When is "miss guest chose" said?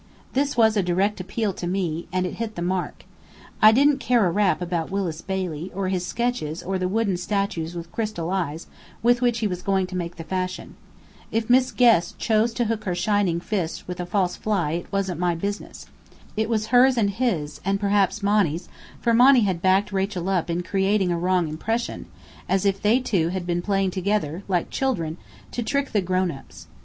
11.51-12.51